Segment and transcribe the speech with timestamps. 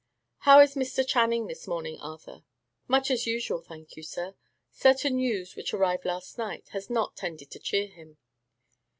[0.49, 1.05] "How is Mr.
[1.07, 2.43] Channing this morning, Arthur?"
[2.87, 4.33] "Much as usual, thank you, sir.
[4.71, 8.17] Certain news, which arrived last night, has not tended to cheer him."